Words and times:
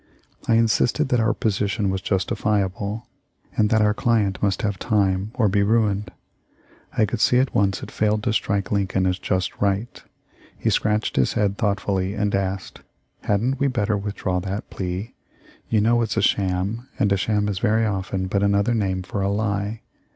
I 0.47 0.55
insisted 0.55 1.09
that 1.09 1.19
our 1.19 1.31
position 1.35 1.91
was 1.91 2.01
justifiable, 2.01 3.05
and 3.55 3.69
that 3.69 3.83
our 3.83 3.93
client 3.93 4.41
must 4.41 4.63
have 4.63 4.79
time 4.79 5.29
or 5.35 5.47
be 5.47 5.61
ruined. 5.61 6.09
I 6.97 7.05
could 7.05 7.19
see 7.21 7.37
at 7.37 7.53
once 7.53 7.83
it 7.83 7.91
failed 7.91 8.23
to 8.23 8.33
strike 8.33 8.71
Lincoln 8.71 9.05
as 9.05 9.19
just 9.19 9.55
right. 9.61 10.03
He 10.57 10.71
scratched 10.71 11.17
his 11.17 11.33
head 11.33 11.59
thoughtfully 11.59 12.15
and 12.15 12.33
asked, 12.33 12.81
"Hadn't 13.25 13.59
we 13.59 13.67
better 13.67 13.95
withdraw 13.95 14.39
that 14.39 14.71
plea? 14.71 15.13
You 15.69 15.81
know 15.81 16.01
it's 16.01 16.17
a 16.17 16.23
sham, 16.23 16.87
and 16.97 17.11
a 17.13 17.15
sham 17.17 17.47
is 17.47 17.59
very 17.59 17.85
often 17.85 18.25
but 18.25 18.41
another 18.41 18.73
name 18.73 19.03
for 19.03 19.21
a 19.21 19.29
lie. 19.29 19.81